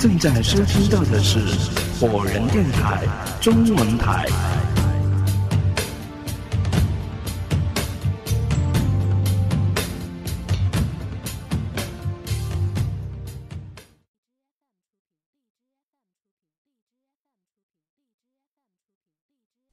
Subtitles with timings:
[0.00, 1.40] 正在收听到的是
[1.98, 3.04] 火人电台
[3.40, 4.26] 中文台。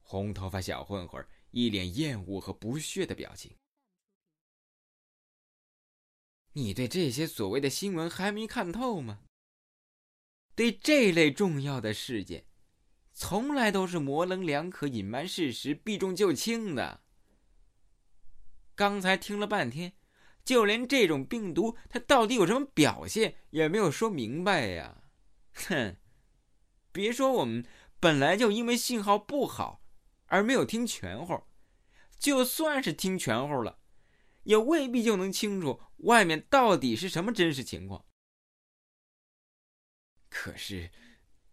[0.02, 3.56] 红头发小混混一脸厌恶和不屑的表情。
[6.52, 9.25] 你对这些所谓的新闻还没看透吗？
[10.56, 12.46] 对这类重要的事件，
[13.12, 17.02] 从来都是模棱两可、隐瞒事实、避重就轻的。
[18.74, 19.92] 刚才听了半天，
[20.42, 25.02] 就连这种病毒它到底有什么表现也没有说明白呀！
[25.52, 25.96] 哼，
[26.90, 27.62] 别说我们
[28.00, 29.82] 本来就因为信号不好
[30.28, 31.42] 而没有听全乎，
[32.18, 33.78] 就算是听全乎了。
[34.44, 38.05] 也未必就能清楚外面到底是什么真实情况。
[40.38, 40.90] 可是，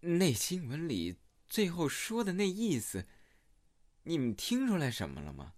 [0.01, 1.15] 那新闻里
[1.47, 3.07] 最后说的那意思，
[4.03, 5.53] 你们听出来什么了吗？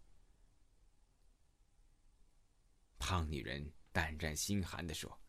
[2.99, 5.19] 胖女人胆战心寒的说：“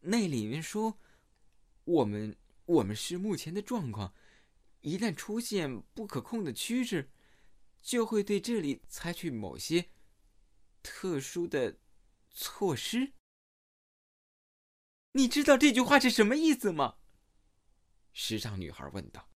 [0.00, 1.00] 那里面说，
[1.84, 4.14] 我们我们是目前的状况，
[4.82, 7.10] 一旦出现不可控的趋势，
[7.80, 9.88] 就会对这里采取某些。”
[10.84, 11.78] 特殊的
[12.28, 13.14] 措施？
[15.12, 16.96] 你知道这句话是什么意思吗？
[18.12, 19.30] 时尚女孩问道。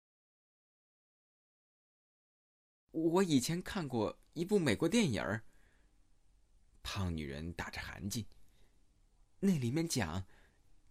[2.91, 5.43] 我以前看过一部美国电影儿。
[6.81, 8.25] 胖女人打着寒噤。
[9.39, 10.25] 那里面讲，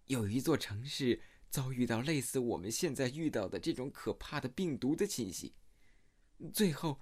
[0.06, 5.54] 有一座城市遭遇到类似我们现在遇到的这种可怕的病毒的侵袭，
[6.52, 7.00] 最后，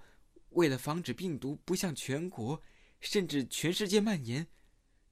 [0.51, 2.61] 为了防止病毒不向全国。
[3.01, 4.47] 甚至全世界蔓延，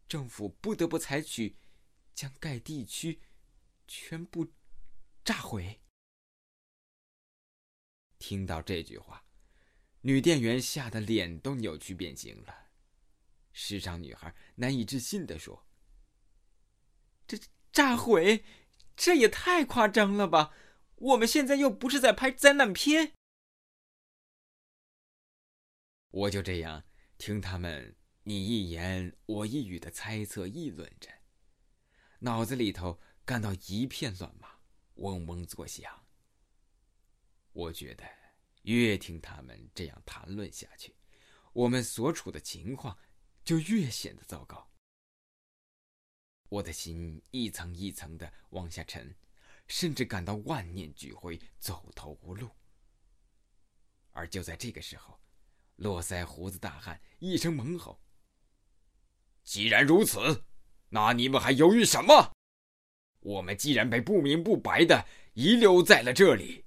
[0.08, 1.58] 政府不得不采取
[2.14, 3.22] 将该地区
[3.88, 4.54] 全部
[5.24, 5.82] 炸毁。
[8.18, 9.26] 听到这句话，
[10.02, 12.70] 女店员吓得脸都扭曲变形了。
[13.52, 15.68] 时尚女孩难以置信的说
[17.28, 17.38] ：“这
[17.72, 18.46] 炸毁，
[18.96, 20.54] 这也太夸张了吧！
[20.96, 23.14] 我们现在又不是在拍灾难片。”
[26.12, 26.86] 我就这样。
[27.18, 31.21] 听他们你一言我一语的猜测议论着，
[32.24, 34.48] 脑子里头感到一片乱麻，
[34.96, 36.06] 嗡嗡作响。
[37.52, 38.04] 我觉得
[38.62, 40.96] 越听他们这样谈论下去，
[41.52, 42.98] 我们所处的情况
[43.44, 44.72] 就越显得糟糕。
[46.50, 49.16] 我的心一层一层的往下沉，
[49.68, 52.52] 甚至感到万念俱灰，走投无路。
[54.12, 55.20] 而就在这个时候。
[55.78, 58.00] 络腮胡子大汉一声猛吼
[59.42, 60.46] ：“既然如此，
[60.94, 62.34] 那你们还犹豫什么？
[63.22, 66.66] 我们既然被不明不白的遗留在了这里，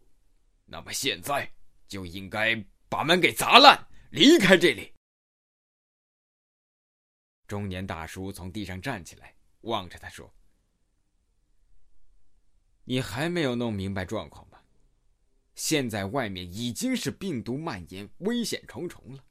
[0.65, 1.53] 那么现在
[1.87, 2.57] 就应该
[2.89, 4.95] 把门给砸烂，离开这里。”
[7.47, 10.35] 中年大叔从地上站起来，望着他说
[12.85, 14.59] ：“你还没有弄明白状况吗？”
[15.55, 19.25] 现在外面已经是病毒蔓延，危险重重了。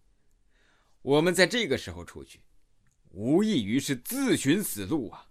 [1.01, 2.41] 我们在这个时候出去，
[3.13, 5.29] 无异于是自寻死路啊！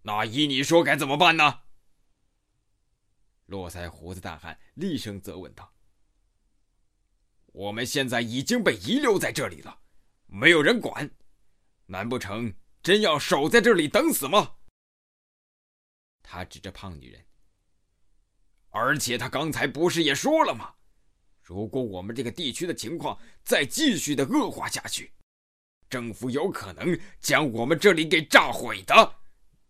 [0.00, 1.60] 那依你说该怎么办呢？
[3.44, 5.74] 络腮胡子大汉厉声责问道
[7.52, 9.82] ：“我们现在已经被遗留在这里了，
[10.24, 11.10] 没有人管，
[11.84, 14.56] 难不成真要守在这里等死吗？”
[16.22, 17.26] 他指着胖女人。
[18.70, 20.76] 而且他刚才不是也说了吗？
[21.50, 25.10] 如果我们这个地区的情况再继续的恶化下去，
[25.88, 29.16] 政府有可能将我们这里给炸毁的。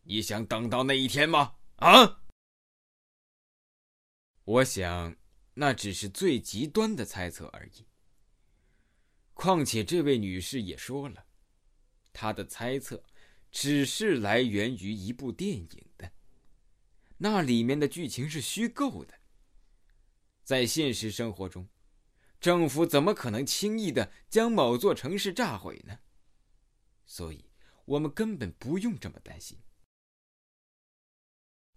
[0.02, 1.54] 你想等到那一天吗？
[1.76, 2.20] 啊？
[4.44, 5.16] 我想，
[5.54, 7.86] 那只是最极端的猜测而已。
[9.32, 11.24] 况且这位女士也说了，
[12.12, 13.02] 她的猜测
[13.50, 16.12] 只是来源于一部电影的。
[17.16, 19.19] 那里面的剧情是虚构的。
[20.50, 21.68] 在现实生活中，
[22.40, 25.96] 政府怎么可能轻易的将某座城市炸毁呢？
[27.06, 27.48] 所以，
[27.84, 29.56] 我们根本不用这么担心。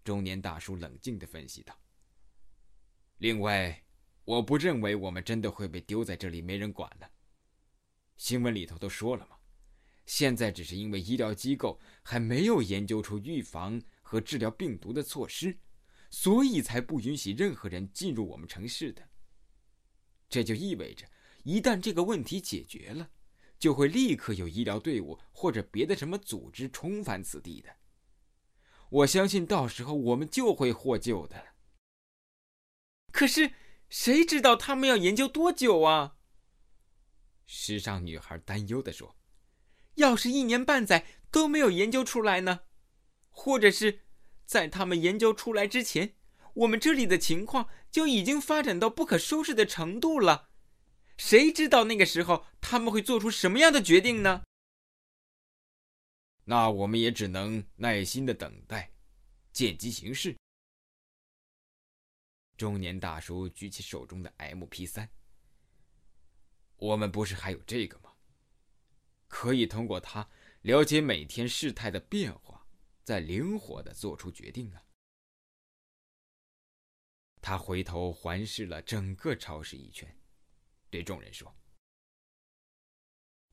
[0.03, 1.79] 中年大叔冷静的分析道
[3.21, 3.85] ：“另外，
[4.25, 7.07] 我不认为我们真的会被丢在这里没人管了。
[8.17, 9.37] 新闻里头都说了嘛，
[10.07, 15.57] 现在只是因为医疗机构还没有研究出预防。”和治疗病毒的措施，
[16.13, 19.01] 所以才不允许任何人进入我们城市的。
[20.29, 21.07] 这就意味着，
[21.43, 23.09] 一旦这个问题解决了，
[23.57, 27.75] 就会立刻有医疗队伍或者别的什么组织重返此地的。
[28.91, 31.55] 我相信到时候我们就会获救的。
[33.11, 33.51] 可是，
[33.89, 36.17] 谁知道他们要研究多久啊？
[37.47, 39.17] 时尚女孩担忧的说
[39.95, 42.61] ：“要是一年半载都没有研究出来呢？
[43.29, 44.01] 或者是，
[44.45, 46.15] 在他们研究出来之前，
[46.53, 50.49] 我们这里的情况就已经发展到不可收拾的程度了？
[51.17, 54.43] 谁知道那个时候他们会做出什么样的决定呢？”
[56.45, 58.91] 那我们也只能耐心的等待，
[59.51, 60.35] 见机行事。
[62.57, 65.09] 中年大叔举起手中的 M P 三，
[66.75, 68.11] 我们不是还有这个吗？
[69.29, 70.29] 可以通过它
[70.61, 72.52] 了解每天事态的变化，
[73.03, 74.83] 再灵活的做出决定啊。
[77.41, 80.17] 他回头环视了整个超市一圈，
[80.89, 81.53] 对众人说：“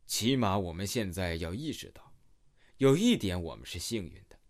[0.07, 2.15] 起码我们现在要意识到。”
[2.79, 4.41] 有一点，我们是幸运的，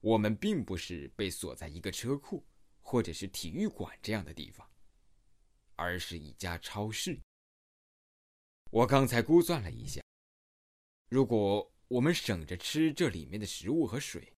[0.00, 2.46] 我们并不是被锁在一个车库
[2.82, 4.70] 或者是体育馆这样的地方，
[5.74, 7.18] 而是一家超市。
[8.70, 10.02] 我刚才估算了一下，
[11.08, 14.36] 如果我们省着吃这里面的食物和水，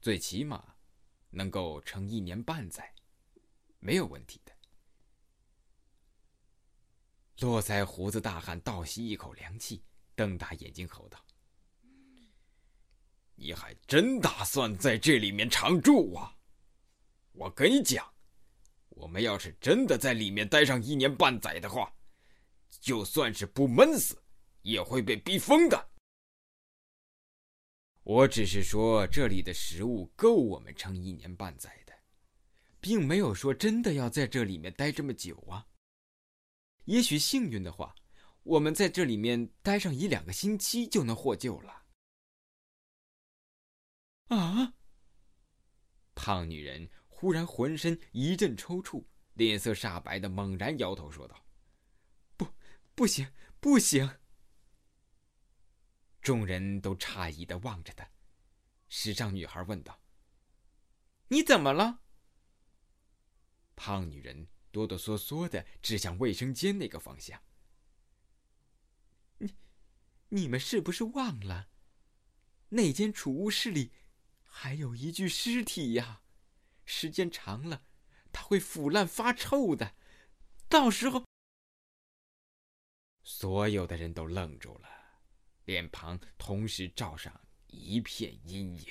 [0.00, 0.76] 最起码
[1.30, 2.94] 能够撑一年半载，
[3.78, 4.52] 没有问题的。
[7.40, 9.82] 络腮胡子大汉倒吸一口凉气，
[10.14, 11.18] 瞪大眼睛吼道。
[13.34, 16.36] 你还真打算在这里面常住啊？
[17.32, 18.10] 我跟你讲，
[18.90, 21.90] 我们要是真的在里面待上一年半载的话，
[22.80, 24.22] 就算是不闷死，
[24.66, 25.90] 也会被逼疯的。
[28.02, 31.92] 我只是说这里的食物够我们撑一年半载的，
[32.80, 35.68] 并没有说真的要在这里面待这么久啊。
[36.86, 37.94] 也许幸运的话，
[38.42, 41.84] 我们在这里面待上一两个星期就能获救了。
[44.28, 44.74] 啊！
[46.16, 49.04] 胖女人忽然浑身一阵抽搐，
[49.34, 51.46] 脸色煞白的猛然摇头说道
[52.36, 52.48] ：“不，
[52.96, 53.30] 不行，
[53.60, 54.18] 不行！”
[56.26, 58.10] 众人都诧异的望着她。
[58.88, 60.00] 时尚女孩问道
[61.30, 62.00] ：“你怎么了？”
[63.76, 67.40] 胖女人哆哆嗦嗦的指向卫生间那个方向
[69.38, 69.54] ：“你，
[70.30, 71.68] 你们是不是忘了，
[72.70, 73.92] 那间储物室里？”
[74.42, 76.22] 还有一具尸体呀，
[76.84, 77.84] 时间长了，
[78.32, 79.94] 它会腐烂发臭的。
[80.68, 81.24] 到时候，
[83.22, 84.88] 所有的人都愣住了，
[85.66, 88.86] 脸庞同时罩上一片阴影。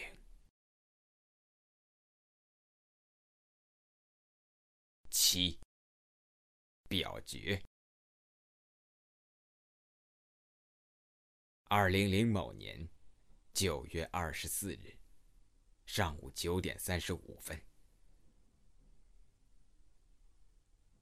[5.10, 5.60] 七，
[6.88, 7.62] 表决。
[11.66, 12.88] 二零零某年
[13.54, 14.98] 九月二十四日。
[15.86, 17.64] 上午九点三十五分，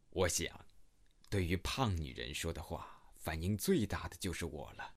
[0.10, 0.68] 我想，
[1.30, 4.93] 对于胖女人说的话，反应最大的就是我了，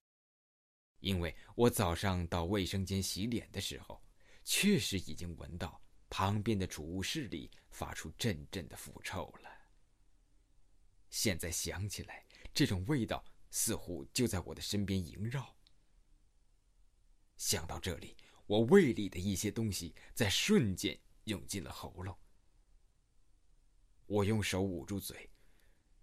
[0.99, 4.01] 因为我早上到卫生间洗脸的时候，
[4.43, 9.49] 确实已经闻到旁边的储物室里发出阵阵的腐臭了。
[11.09, 15.55] 现在想起来，这种味道似乎就在我的身边萦绕。
[17.37, 18.15] 想到这里。
[18.47, 22.17] 我胃里的一些东西在瞬间涌进了喉咙，
[24.05, 25.29] 我用手捂住嘴，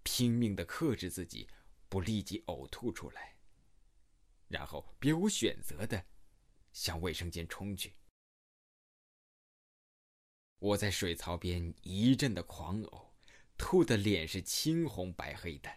[0.03, 1.49] 拼命的克制自己
[1.89, 3.34] 不立即呕吐出来，
[4.49, 6.05] 然后别无选择的
[6.73, 7.95] 向卫生间冲去。
[10.59, 13.13] 我在水槽边一阵的狂呕，
[13.57, 15.71] 吐的脸是青红白黑的，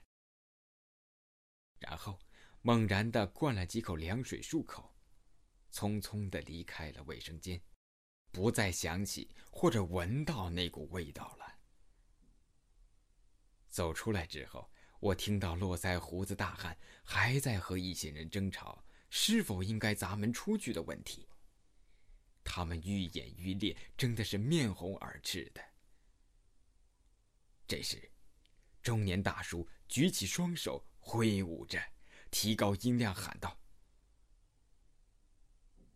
[1.79, 2.19] 然后
[2.61, 4.93] 猛然的灌了几口凉水漱口。
[5.69, 7.61] 匆匆的离开了卫生间，
[8.31, 11.59] 不再想起或者闻到那股味道了。
[13.69, 21.27] 走出来之后，我听到络腮胡子大汉还在和一些人争吵是否应该砸门出去的问题。
[22.43, 25.61] 他们愈演愈烈，争的是面红耳赤的。
[27.67, 28.09] 这时，
[28.81, 31.77] 中年大叔举起双手挥舞着，
[32.31, 33.59] 提高音量喊道。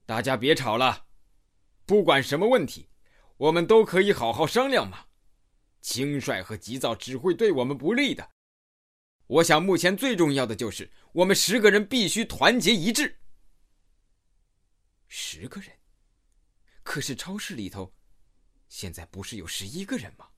[0.06, 1.08] 大家别吵了，
[1.86, 2.90] 不管什么问题，
[3.38, 5.08] 我们都可以好好商量嘛。
[5.80, 8.30] 轻率和急躁只会对我们不利的。
[9.32, 13.18] 我想目前最重要的就是我们十个人必须团结一致。
[15.08, 15.80] 十个人？
[16.84, 17.96] 可是超市里头，
[18.68, 20.30] 现在不是有十一个人吗？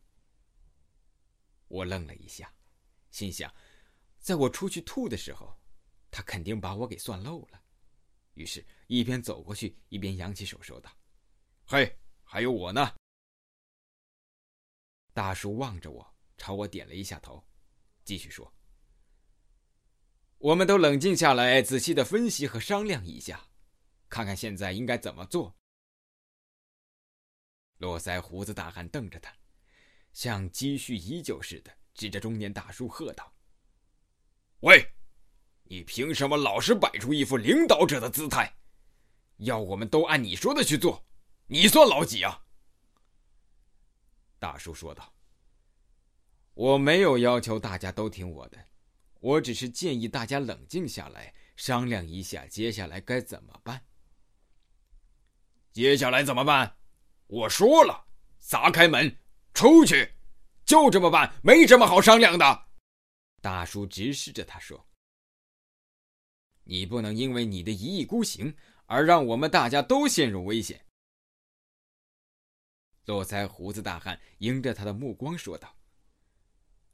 [1.70, 2.54] 我愣了一下，
[3.10, 3.52] 心想，
[4.20, 5.60] 在我出去吐的时候，
[6.12, 7.64] 他肯定把我给算漏了。
[8.36, 10.96] 于是，一边走过去，一边扬起手说道
[11.66, 12.96] ：“嘿，还有我呢。
[15.14, 17.44] 大叔望着我，朝我点了一下头，
[18.04, 18.54] 继续说
[20.44, 23.48] ：“我们都冷静下来，仔细的分析和商量一下，
[24.10, 25.56] 看看现在应该怎么做。”
[27.80, 29.34] 络腮胡子大汉瞪着他，
[30.12, 33.34] 像积蓄已久似的，指着中年大叔喝道
[34.60, 34.86] ：“喂，
[35.64, 38.54] 你凭什么老是摆出一副领导者的姿态？
[39.38, 41.06] 要我们都按你说的去做，
[41.48, 42.44] 你算老几啊？”
[44.40, 45.16] 大叔说道
[46.54, 48.58] ：“我没有要求大家都听我的，
[49.24, 53.82] 我只是建议大家冷静下来，商量一下接下来该怎么办。
[55.72, 56.76] 接下来怎么办？
[57.28, 58.06] 我说了，
[58.38, 59.18] 砸开门
[59.54, 60.14] 出去，
[60.66, 62.68] 就这么办，没什么好商量的。”
[63.40, 64.86] 大叔直视着他说
[66.66, 68.54] ：“你不能因为你的一意孤行
[68.88, 70.86] 而让我们大家都陷入危险。”
[73.08, 75.74] 络腮胡子大汉迎着他的目光说道：“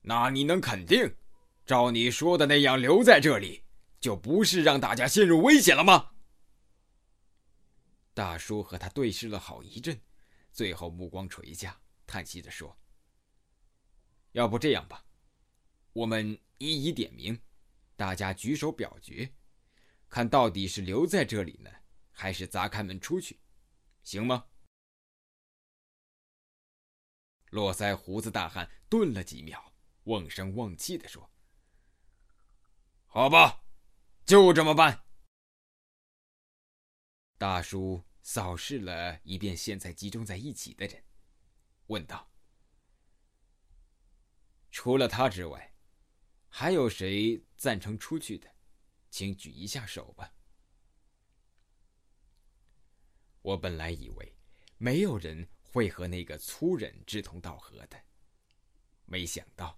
[0.01, 1.11] 那你能肯定，
[1.69, 3.63] 照你说的那样留在这里，
[3.99, 6.13] 就不是让大家陷入危险了吗？”
[8.11, 10.01] 大叔和他对视了好一阵，
[10.51, 12.75] 最后目光垂下，叹息着说
[14.33, 15.05] ：“要不这样吧，
[15.93, 17.39] 我们一一点名，
[17.95, 19.31] 大家举手表决，
[20.09, 21.69] 看到底是留在这里呢，
[22.09, 23.39] 还是砸开门出去，
[24.01, 24.43] 行吗？”
[27.51, 29.71] 络腮胡子大汉顿了几秒，
[30.05, 31.29] 瓮声瓮气的说
[33.11, 33.65] ：“好吧，
[34.25, 35.03] 就这么办。”
[37.37, 41.03] 大叔扫视了一遍现在集中在一起的人，
[41.87, 42.31] 问道
[44.71, 45.73] ：“除了他之外，
[46.47, 48.49] 还有谁赞成出去的？
[49.09, 50.33] 请举一下手吧。”
[53.41, 54.37] 我本来以为
[54.77, 55.49] 没有人。
[55.71, 58.03] 会和那个粗人志同道合的，
[59.05, 59.75] 没想到，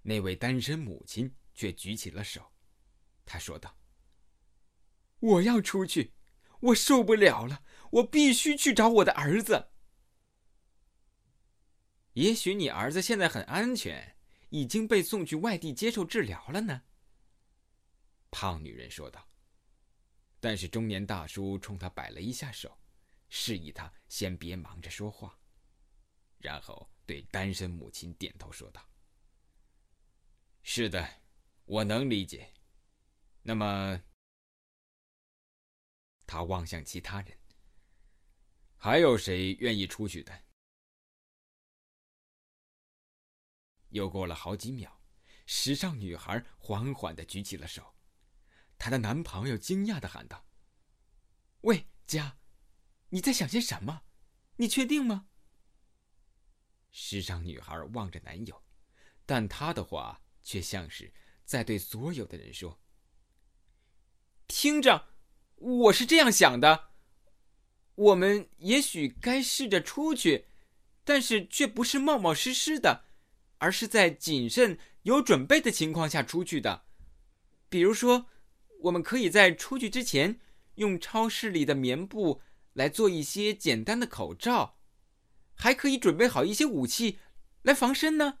[0.00, 2.50] 那位单身母亲却举起了手。
[3.28, 3.76] 他说道
[5.20, 6.14] ：“我要出去，
[6.60, 9.68] 我受不了了，我必须去找我的儿子。
[12.14, 14.16] 也许你儿子现在很安全，
[14.48, 16.82] 已经被送去外地接受治疗了呢。”
[18.32, 19.28] 胖女人说道。
[20.40, 22.78] 但是中年大叔冲他摆了一下手。
[23.28, 25.38] 示意他先别忙着说话，
[26.38, 28.82] 然后对单身母亲点头说道
[30.62, 31.06] ：“是的，
[31.66, 32.50] 我能理解。
[33.42, 34.02] 那么，
[36.26, 37.38] 他望向其他人，
[38.76, 40.42] 还有谁愿意出去的？”
[43.90, 45.00] 又过了好几秒，
[45.46, 47.96] 时尚女孩缓缓的举起了手，
[48.76, 50.46] 她的男朋友惊讶的喊道
[51.62, 52.38] ：“喂，佳。”
[53.10, 54.02] 你在想些什么？
[54.56, 55.30] 你确定吗？
[56.90, 58.62] 时尚女孩望着男友，
[59.24, 61.10] 但她的话却像是
[61.46, 62.78] 在对所有的人说
[64.48, 65.06] ：“听着，
[65.54, 66.88] 我是这样想的，
[67.94, 70.46] 我们也许该试着出去，
[71.04, 73.04] 但是却不是冒冒失失的，
[73.58, 76.86] 而是在谨慎、有准备的情况下出去的。
[77.68, 78.26] 比如说，
[78.80, 80.40] 我们可以在出去之前
[80.74, 82.42] 用超市里的棉布。”
[82.74, 84.78] 来做一些简单的口罩，
[85.56, 87.18] 还可以准备好一些武器
[87.62, 88.38] 来防身呢。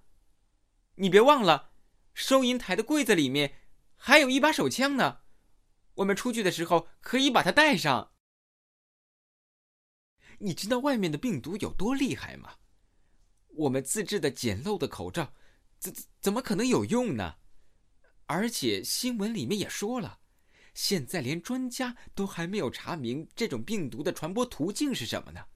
[0.94, 1.72] 你别忘了，
[2.14, 3.56] 收银台的柜子里面
[3.96, 5.22] 还有一把手枪呢。
[5.98, 8.12] 我们出去的时候可以把它带上。
[10.38, 12.56] 你知道外面的病毒有多厉害吗？
[13.48, 15.34] 我们自制的简陋的口罩，
[15.78, 17.36] 怎怎么可能有用呢？
[18.26, 20.20] 而且新闻里面也说了。
[20.74, 25.46] 现在连专家都还没有查明这种病毒的传播途径是什么呢？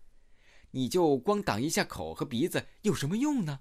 [0.73, 3.61] 你就光挡一下口和鼻子有什么用呢？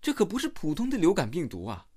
[0.00, 1.88] 这可不是普通的流感病毒啊！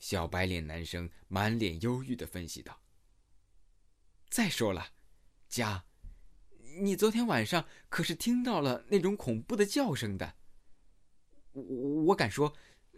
[0.00, 2.80] 小白脸男生满脸忧郁的分析道
[4.28, 4.88] ：“再说了，
[5.48, 5.84] 佳，
[6.80, 10.34] 你昨天晚上可是听到了那种恐怖的叫声的。
[11.52, 11.62] 我
[12.06, 12.52] 我敢说，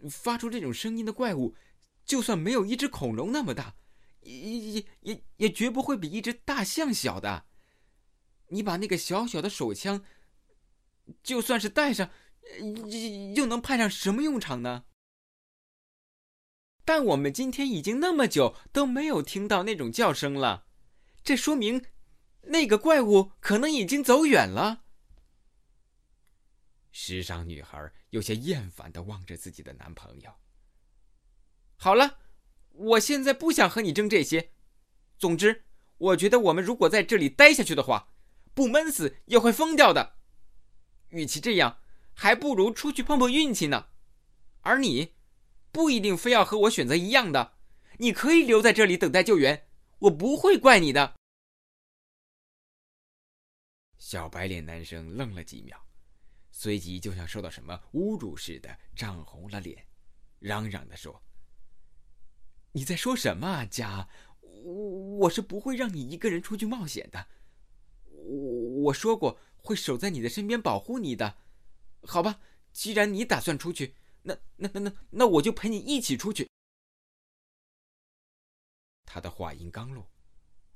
[0.09, 1.55] 发出这种声音的怪物。”
[2.05, 3.77] 就算没有一只恐龙那么大，
[4.19, 7.45] 也也也也绝不会比一只大象小的。
[8.49, 10.03] 你把那个小小的手枪，
[11.23, 12.11] 就算是带上，
[13.37, 14.83] 又能派上什么用场呢？
[16.85, 20.65] 但我们今天已经那么久都没有听到那种叫声了，
[21.23, 21.85] 这说明
[22.41, 24.83] 那个怪物可能已经走远了。
[26.91, 30.31] 时尚女孩有些厌烦的望着自己的男朋友。
[31.75, 32.19] 好了，
[32.69, 34.51] 我现在不想和你争这些。
[35.17, 35.65] 总之，
[35.97, 38.09] 我觉得我们如果在这里待下去的话，
[38.53, 40.17] 不闷死也会疯掉的。
[41.09, 41.79] 与其这样，
[42.13, 43.87] 还不如出去碰碰运气呢。
[44.61, 45.13] 而你，
[45.73, 47.53] 不一定非要和我选择一样的，
[47.97, 51.15] 你可以留在这里等待救援，我不会怪你的。
[53.97, 55.75] 小白脸男生愣了几秒，
[56.51, 59.87] 随即就像受到什么侮辱似的，涨红了脸，
[60.37, 61.23] 嚷嚷的说
[62.73, 64.07] ：“你在说什么啊，家？
[64.41, 64.71] 我
[65.17, 67.27] 我是不会让你一个人出去冒险的。
[68.05, 71.37] 我我说过会守在你的身边保护你的，
[72.03, 72.39] 好吧？
[72.71, 76.49] 既然你打算出去，那那那那那我就陪你一起出去。”
[79.05, 80.09] 他的话音刚落，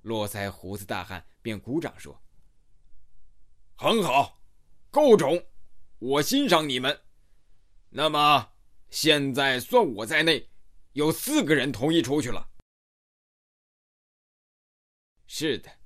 [0.04, 2.22] 络腮胡子大汉便鼓掌说。
[3.76, 4.42] 很好，
[4.92, 5.48] 够种，
[6.00, 7.04] 我欣赏你们。
[7.90, 8.54] 那么，
[8.90, 10.50] 现在算我在内，
[10.94, 12.50] 有四个人同意出去了。
[15.26, 15.80] 是的，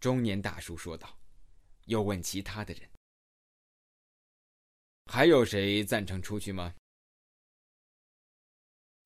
[0.00, 1.18] 中年大叔说道，
[1.84, 2.88] 又问其他的人
[5.06, 6.74] ：“还有谁赞成出去吗？”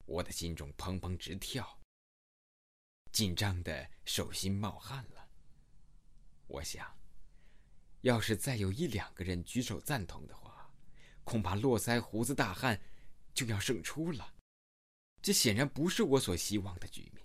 [0.07, 1.81] 我的心中砰砰直跳，
[3.13, 5.29] 紧张的手心冒汗了。
[6.47, 6.99] 我想。
[8.03, 10.75] 要是再有一两个人举手赞同的话，
[11.23, 12.81] 恐怕络腮胡子大汉
[13.35, 14.37] 就要胜出了。
[15.21, 17.23] 这显然不是我所希望的局面。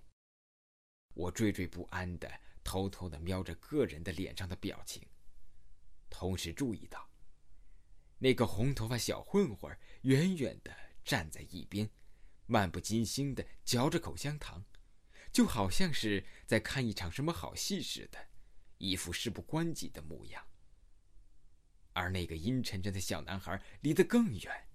[1.14, 2.30] 我惴惴不安的
[2.62, 5.02] 偷偷的瞄着个人的脸上的表情，
[6.10, 7.10] 同时注意到
[8.20, 11.90] 那个红头发小混混远远的站在一边，
[12.46, 14.64] 漫不经心的嚼着口香糖，
[15.32, 18.28] 就好像是在看一场什么好戏似的，
[18.78, 20.46] 一副事不关己的模样。
[21.94, 24.68] 而那个阴沉沉的小男孩离得更远，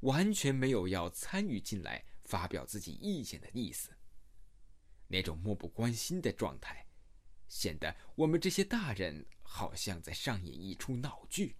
[0.00, 3.90] 完全没有要参与进来发表自己意见的意思。
[5.08, 6.86] 那种漠不关心的状态，
[7.48, 11.56] 显得我们这些大人好像在上演一出闹剧。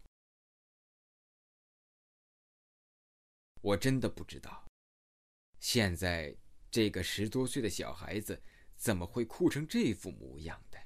[3.68, 4.66] 我真的不知道，
[5.60, 6.34] 现在
[6.70, 8.42] 这个十多岁的小孩子
[8.76, 10.78] 怎么会哭成这副模样的。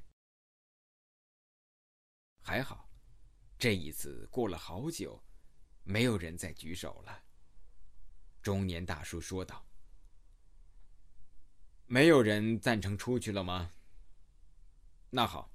[2.42, 2.90] 还好。
[3.56, 5.22] 这一次过了好久，
[5.84, 7.22] 没有人再举手了。
[8.42, 9.64] 中年大叔说道
[11.86, 13.72] ：“没有人赞成出去了吗？
[15.10, 15.54] 那好，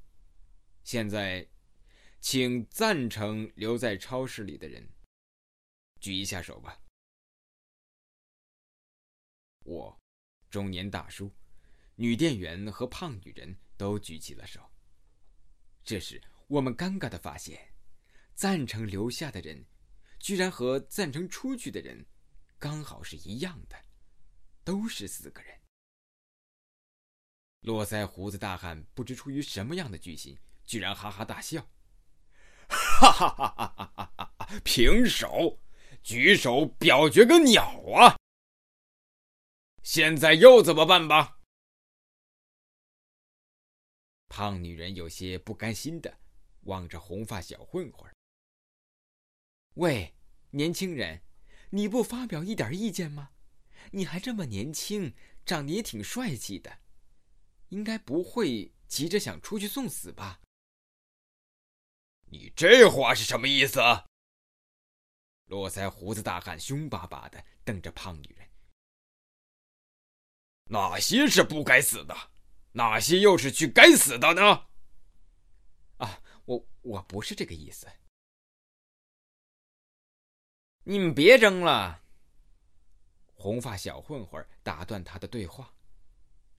[0.86, 1.46] 现在，
[2.22, 4.90] 请赞成留在超市里的人
[6.00, 6.80] 举一下手吧。”
[9.68, 10.00] 我，
[10.50, 11.30] 中年大叔，
[11.96, 14.62] 女店员和胖女人都举起了手。
[15.84, 17.74] 这时，我们尴尬的发现。
[18.34, 19.66] 赞成留下的人，
[20.20, 22.06] 居然和赞成出去的人，
[22.60, 23.76] 刚好是一样的，
[24.64, 25.60] 都是四个人。
[27.62, 31.68] 络腮胡子大汉不知出于什么样的居心，居然哈哈大笑
[32.70, 34.60] ：“哈哈哈哈哈哈！
[34.64, 35.60] 平手，
[36.04, 37.64] 举手表决个鸟
[37.96, 38.16] 啊！
[39.90, 41.40] 现在又怎么办吧？”
[44.28, 46.20] 胖女人有些不甘心的
[46.64, 48.14] 望着红发小混混。
[49.76, 50.14] 喂，
[50.52, 51.24] 年轻人，
[51.70, 53.32] 你不发表一点意见吗？
[53.94, 56.80] 你还这么年轻，长得也挺帅气的，
[57.70, 60.42] 应该不会急着想出去送死吧？
[62.26, 63.80] 你这话是什么意思？
[65.46, 68.47] 络腮胡子大汉凶巴巴的瞪着胖女人。
[70.70, 72.16] 哪些是不该死的？
[72.74, 74.68] 哪些又是去该死的呢？
[75.98, 77.88] 啊，我我不是这个意思。
[80.84, 82.04] 你们别争了！
[83.34, 85.74] 红发小混混打断他的对话，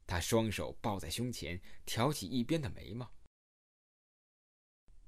[0.07, 3.11] 他双手抱在胸前，挑起一边的眉毛。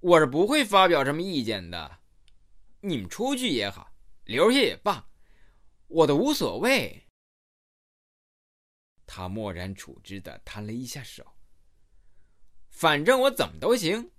[0.01, 2.01] 我是不会发表什么意见的，
[2.81, 3.93] 你们出去也好，
[4.25, 5.09] 留下也罢，
[5.89, 7.07] 我都无所谓。
[9.13, 11.35] 他漠然处之的摊了一下手，
[12.69, 14.13] 反正我怎么都行，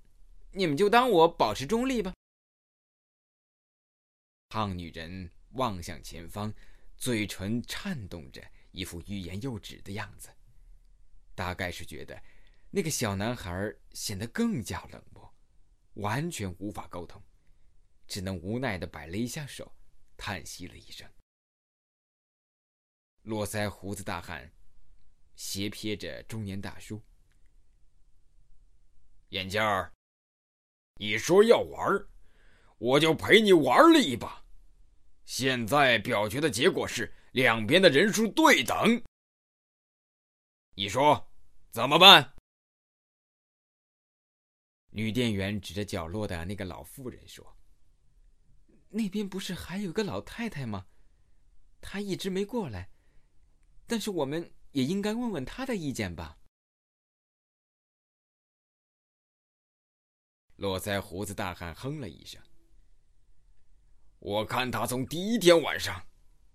[0.52, 2.14] 你们就当我保持中立吧。
[4.50, 6.54] 胖女人望向前方，
[6.98, 10.30] 嘴唇颤动着，一副欲言又止的样子。
[11.36, 12.22] 大概是觉得
[12.70, 15.34] 那个小男孩显得更加冷漠，
[15.94, 17.24] 完全无法沟通，
[18.10, 19.74] 只能无奈的摆了一下手，
[20.18, 21.10] 叹息了一声。
[23.22, 24.52] 络腮胡子大汉
[25.44, 27.02] 斜瞥着中年大叔
[29.30, 29.92] ：“眼镜儿，
[30.98, 32.08] 你说要玩，
[32.78, 34.46] 我就陪你玩了一把。”
[35.26, 39.04] 现在表决的结果是两边的人数对等，
[40.76, 41.28] 你说
[41.72, 42.36] 怎么办？
[44.92, 47.58] 女店员指着角落的那个老妇人说
[48.90, 50.86] ：“那边不是还有个老太太吗？
[51.82, 52.92] 她一直没过来，
[53.88, 56.38] 但是我们也应该问问他的意见吧。”
[60.58, 62.40] 络腮胡子大汉哼了一声
[64.20, 66.06] ：“我看他从第一天晚上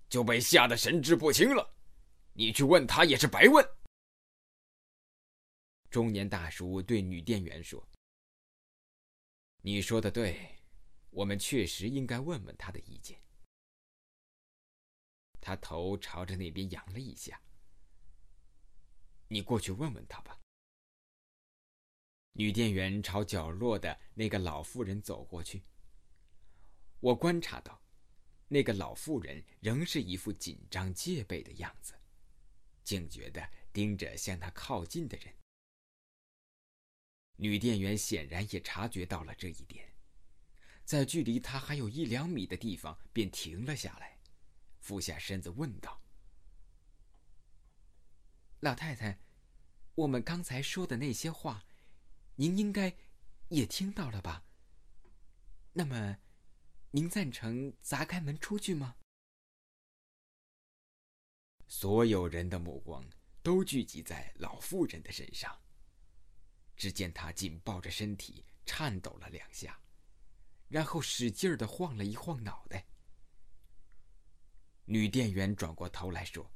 [0.09, 1.75] 就被吓得神志不清了，
[2.33, 3.67] 你去问他也是白问。”
[5.91, 7.85] 中年大叔对女店员说
[9.63, 10.57] ：“你说的对，
[11.11, 13.21] 我们确实应该问问他的意见。”
[15.41, 17.41] 他头朝着那边扬了一下
[19.29, 20.41] ：“你过去问问他吧。”
[22.39, 25.63] 女店员朝角落的那个老妇人走过去。
[27.01, 27.83] 我观察到，
[28.49, 31.95] 那个老妇人仍是一副紧张戒备的样子，
[32.85, 35.35] 警觉地盯着向她靠近的人。
[37.37, 39.95] 女店员显然也察觉到了这一点，
[40.85, 44.19] 在距离她还有一两米的地方便停了下来，
[44.81, 46.03] 俯下身子问道
[48.67, 49.21] ：“老太太，
[49.95, 51.65] 我们刚才说的那些话。”
[52.35, 52.95] 您应该
[53.49, 54.45] 也听到了吧？
[55.73, 56.19] 那么，
[56.91, 58.97] 您赞成砸开门出去吗？
[61.69, 63.09] 所有人的目光
[63.41, 65.57] 都聚集在老妇人的身上。
[66.77, 69.81] 只见她紧抱着身体，颤抖了两下，
[70.69, 72.85] 然后使劲儿的晃了一晃脑袋。
[74.85, 76.51] 女店员转过头来说：“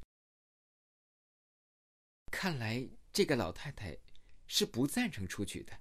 [2.31, 3.97] 看来这个老太太……”
[4.53, 5.73] 是不赞成出去的。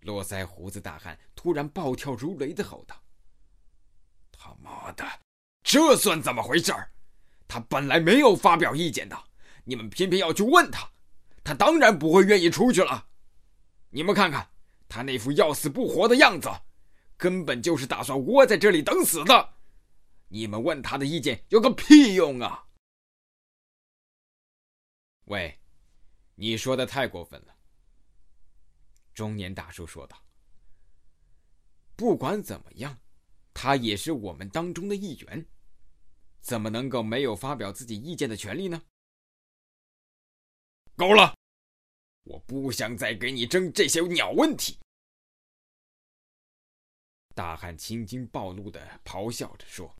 [0.00, 3.04] 络腮胡子大汉突然暴跳如雷的吼道
[4.36, 5.06] ：“他妈的，
[5.62, 6.90] 这算怎么回事儿？
[7.46, 9.16] 他本来没有发表意见的，
[9.62, 10.90] 你们偏偏要去问他，
[11.44, 13.06] 他当然不会愿意出去了。
[13.90, 14.50] 你们看看
[14.88, 16.50] 他那副要死不活的样子，
[17.16, 19.54] 根本就是打算窝在这里等死的。
[20.26, 22.62] 你们问他的意见有个屁用啊！”
[25.24, 25.60] 喂。
[26.36, 27.56] 你说的太过分了。”
[29.14, 30.20] 中年大叔说道。
[31.94, 32.98] “不管怎么样，
[33.52, 35.46] 他也是我们当中的一员，
[36.40, 38.82] 怎么能够没有发表自己意见的权利呢？”
[40.96, 41.36] 够了，
[42.24, 44.78] 我不想再给你争这些鸟问题。”
[47.32, 49.94] 大汉青筋暴露的咆哮着说：“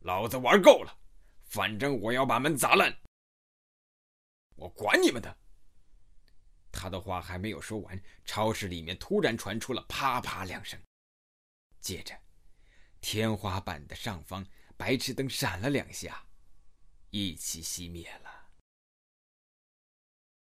[0.00, 0.98] 老子玩够了，
[1.44, 3.01] 反正我要把门砸烂，
[4.54, 5.38] 我管你们的！”
[6.72, 10.80] 他的话还没有说完，超市里面突然传出了啪啪两声，
[11.80, 12.18] 接着，
[13.00, 16.26] 天花板的上方白炽灯闪了两下，
[17.10, 18.50] 一起熄灭了。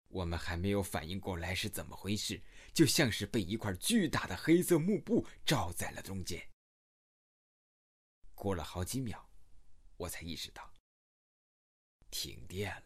[0.09, 2.43] 我们还没有反应过来是怎么回事，
[2.73, 6.51] 就像是被一块巨大的黑色幕布罩在了中间。
[8.35, 9.29] 过了好几秒，
[9.97, 10.73] 我才意识到，
[12.11, 12.75] 停电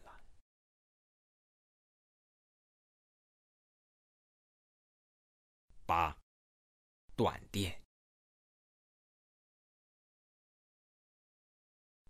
[5.91, 6.17] 八，
[7.17, 7.83] 断电。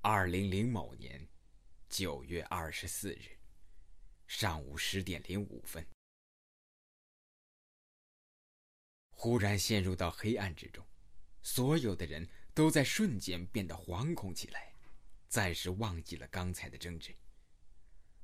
[0.02, 1.28] 二零零某年
[1.90, 3.40] 九月二十四日
[4.28, 5.84] 上午十点零五分，
[9.10, 10.86] 忽然陷入到黑暗之中，
[11.42, 14.76] 所有的人都在瞬间变得惶恐起来，
[15.28, 17.18] 暂时忘记了刚才的争执。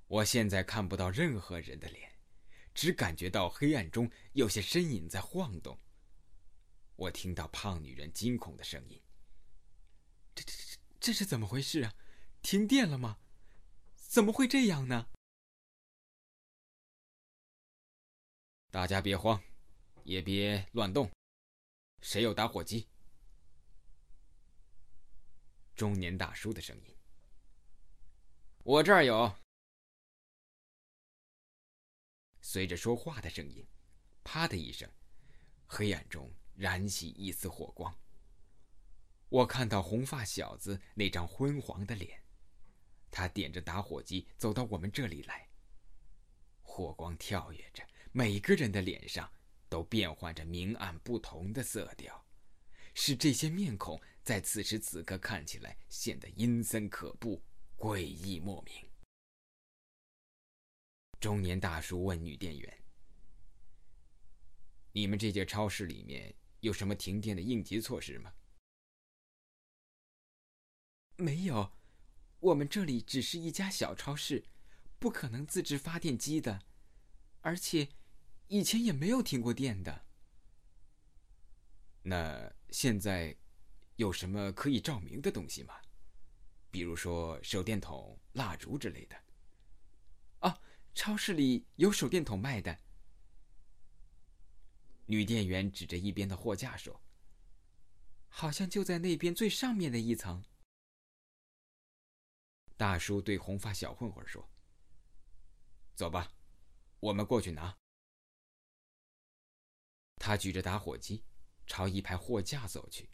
[0.05, 2.16] 我现在看不到任何人的脸。
[2.77, 5.79] 只感觉到黑暗中有些身影在晃动。
[6.95, 9.01] 我听到胖女人惊恐的声音
[10.35, 11.95] ：“这、这、这、这是怎么回事啊？
[12.43, 13.17] 停电了吗？
[13.95, 15.09] 怎么会这样呢？”
[18.69, 19.41] 大家别慌，
[20.03, 21.09] 也别乱动。
[22.03, 22.87] 谁有打火机？
[25.73, 26.95] 中年大叔的声音
[28.63, 29.35] ：“我这儿有。”
[32.49, 33.67] 随着说话的声音，
[34.23, 34.89] 啪的一声，
[35.65, 37.93] 黑暗中燃起一丝火光。
[39.27, 42.23] 我看到红发小子那张昏黄的脸，
[43.11, 45.49] 他点着打火机走到我们这里来。
[46.61, 49.29] 火光跳跃着，每个人的脸上
[49.67, 52.25] 都变换着明暗不同的色调，
[52.93, 57.43] 使这些面孔在此时此刻看起来显得阴森可怖、
[57.75, 58.86] 诡异莫名。
[61.19, 62.77] 中年大叔问女店员
[64.93, 68.33] ：“你们这间超市里面有什么停电的应急措施吗
[71.17, 71.71] ？”“没有，
[72.39, 74.45] 我们这里只是一家小超市，
[74.99, 76.61] 不可能自制发电机的。
[77.41, 77.89] 而且，
[78.47, 80.05] 以前也没有停过电的。
[82.03, 83.35] 那现在
[83.95, 85.73] 有什么可以照明的东西吗？
[86.69, 89.15] 比如说手电筒、蜡烛之类的。
[90.97, 92.75] 超市里有手电筒卖的。
[95.05, 96.99] 女店员指着一边的货架说
[98.27, 100.43] ：“好像就在那边最上面的一层。”
[102.75, 104.49] 大叔对红发小混混说
[105.93, 106.33] ：“走吧，
[106.99, 107.77] 我们过去拿。”
[110.17, 111.23] 他举着打火机。
[111.69, 113.09] 朝一排货架走去，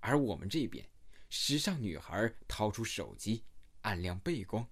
[0.00, 0.90] 而我们这边，
[1.30, 3.44] 时尚女孩掏出手机，
[3.82, 4.68] 按亮背光，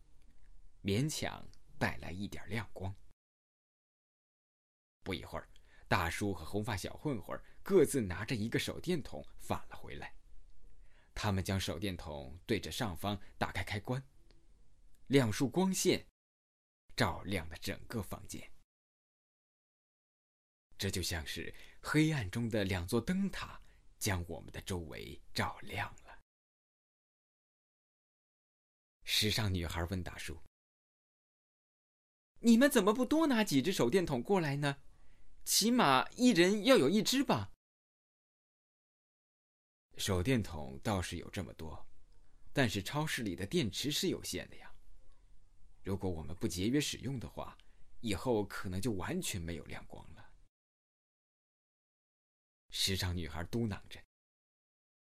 [0.83, 1.47] 勉强
[1.83, 2.95] 带来一点亮光。
[5.03, 5.49] 不一会儿，
[5.89, 10.15] 大叔和红发小混混各自拿着一个手电筒返了回来。
[11.13, 14.01] 他们将手电筒对着上方，打开开关，
[15.09, 16.07] 两束光线
[16.95, 18.49] 照亮了整个房间。
[20.79, 23.61] 这就像是黑暗中的两座灯塔，
[23.99, 26.21] 将我们的周围照亮了。
[29.03, 30.41] 时尚女孩问大叔
[32.43, 34.79] ：“你们怎么不多拿几只手电筒过来呢？
[35.45, 37.51] 起码一人要有一只吧。”
[39.97, 41.87] 手电筒倒是有这么多，
[42.53, 44.73] 但是超市里的电池是有限的呀。
[45.83, 47.57] 如果我们不节约使用的话，
[48.01, 50.31] 以后可能就完全没有亮光了。
[52.71, 54.03] 时尚女孩嘟囔着：“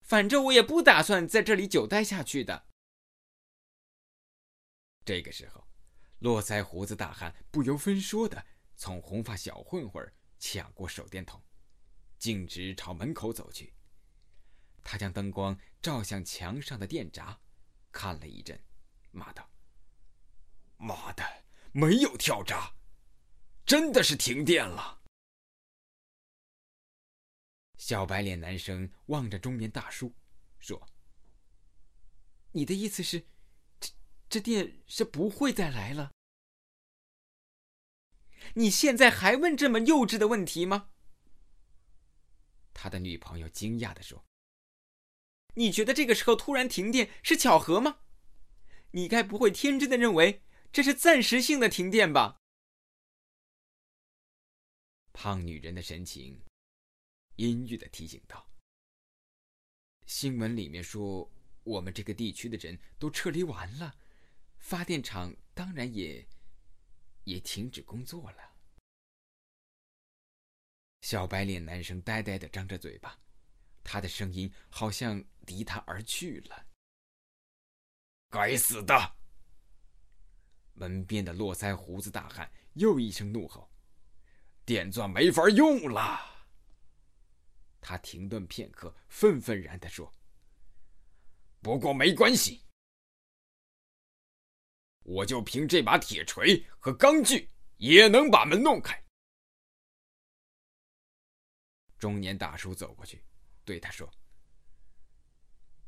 [0.02, 2.66] 反正我也不打算在这里久待下去的。”
[5.04, 5.66] 这个时候，
[6.22, 11.42] 络腮胡子大汉不由分说的从红发小混混抢过手电筒，
[12.16, 13.74] 径直朝门口走去。
[14.84, 17.40] 他将灯光照向墙上的电闸，
[17.90, 18.64] 看了一阵，
[19.10, 19.50] 骂道
[20.78, 21.24] ：“妈的，
[21.72, 22.72] 没有跳闸，
[23.66, 25.02] 真的是停电了！”
[27.78, 30.14] 小白脸男生望着中年大叔，
[30.60, 30.88] 说
[32.52, 33.26] ：“你的意思是，
[34.32, 36.10] 这电是不会再来了？
[38.54, 40.88] 你现在还问这么幼稚的问题吗？”
[42.72, 44.24] 他的女朋友惊讶的说
[45.56, 47.98] ：“你觉得这个时候突然停电是巧合吗？
[48.92, 50.42] 你该不会天真的认为
[50.72, 52.38] 这是暂时性的停电吧？”
[55.12, 56.40] 胖女人的神情。
[57.36, 58.48] 阴郁的提醒道
[60.06, 61.30] ：“新闻里面说，
[61.64, 63.94] 我们这个地区的人都撤离完了，
[64.62, 66.26] 发电厂当然也
[67.24, 68.38] 也停止工作了。”
[71.02, 73.18] 小白脸男生呆呆的张着嘴巴，
[73.82, 76.66] 他的声音好像离他而去了。
[78.30, 79.16] 该死的！
[80.74, 83.70] 门边的络腮胡子大汉又一声怒吼
[84.64, 86.46] ：“电钻没法用了！”
[87.78, 90.14] 他停顿片刻，愤愤然地说
[91.60, 92.64] ：“不过没关系，
[95.02, 99.02] 我就凭这把铁锤和钢锯，也能把门弄开。”
[101.98, 103.22] 中年大叔走过去，
[103.64, 104.12] 对他说：“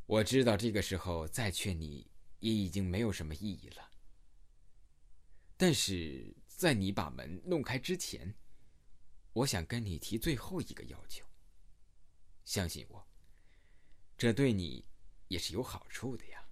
[0.06, 3.90] 我知道这个时候再劝你也已经没有什么意义了，
[5.56, 8.32] 但是在你把门弄开之前，
[9.32, 11.26] 我想跟你提最后一个要求。”
[12.44, 13.04] 相信我，
[14.16, 14.84] 这对你
[15.28, 16.43] 也是有好处的呀。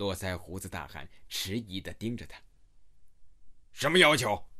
[0.00, 2.42] 络腮胡子大汉迟疑的盯着他。
[3.70, 4.50] 什么要求？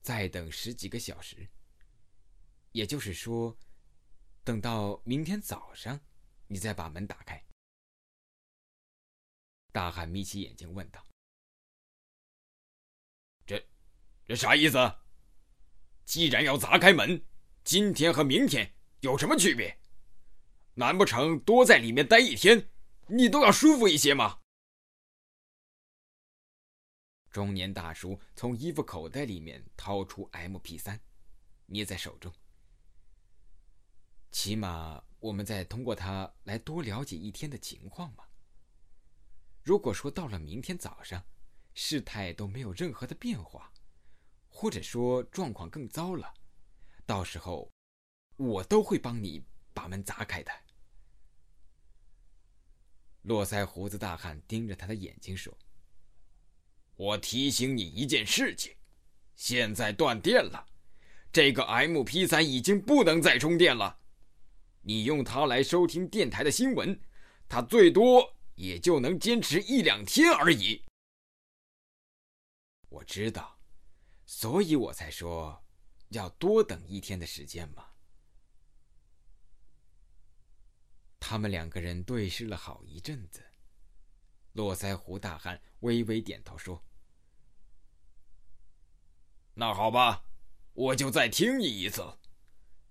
[0.00, 1.48] 再等十几个小时，
[2.70, 3.58] 也就是说，
[4.44, 6.00] 等到明天早上，
[6.46, 7.44] 你再把门打开。
[9.72, 11.04] 大汉眯起眼睛问道
[13.44, 13.68] ：“这，
[14.24, 14.78] 这啥意思？”
[16.06, 17.26] 既然要砸开门，
[17.64, 19.76] 今天和明天有什么区别？
[20.74, 22.70] 难不成多在里面待一天，
[23.08, 24.40] 你都要舒服一些吗？
[27.30, 31.00] 中年大叔从衣服口袋里面掏出 M P 三，
[31.66, 32.32] 捏在手中。
[34.30, 38.24] 起码我们再通过它来多了解一天的情况嘛。
[39.62, 41.24] 如果说到了明天早上，
[41.74, 43.72] 事态都没有任何的变化。
[44.48, 46.32] 或者说状况更糟了，
[47.04, 47.68] 到时候
[48.36, 50.52] 我都会帮你把门砸开的。
[53.24, 55.56] 络腮胡子大汉盯着他的眼睛说
[56.96, 58.74] ：“我提醒你一件事情，
[59.34, 60.66] 现在断电了，
[61.32, 63.98] 这个 M P 三已经不能再充电了。
[64.82, 67.00] 你用它来收听电台的新闻，
[67.48, 70.82] 它最多也就能坚持一两天而已。”
[72.90, 73.58] 我知道，
[74.26, 75.64] 所以我才说
[76.10, 77.86] 要多等一天的时间嘛。
[81.26, 83.42] 他们两个人对视了好一阵子，
[84.52, 86.84] 络腮胡大汉微微点头说
[89.56, 90.22] ：“那好吧，
[90.74, 92.18] 我就再听你一次，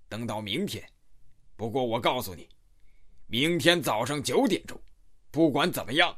[0.09, 0.91] 等到明天。
[1.55, 2.49] 不过我告诉你，
[3.27, 4.81] 明天早上九点钟，
[5.29, 6.17] 不管怎么样，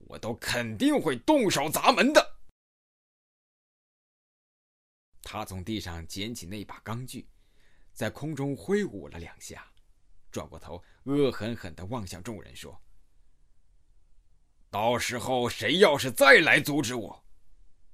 [0.00, 2.40] 我都肯定会动手砸门的。”
[5.24, 7.26] 他从地上捡起那把钢锯，
[7.94, 9.66] 在空中挥舞了两下。
[10.34, 12.76] 转过头，恶狠狠地望向众人，说
[14.68, 17.24] ：“到时候谁要是再来阻止我，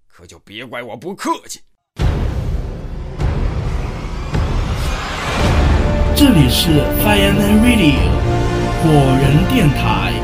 [0.07, 1.61] 可就别怪我不客气。”
[6.17, 8.09] 这里是 Fireman Radio
[8.83, 10.20] 果仁电台。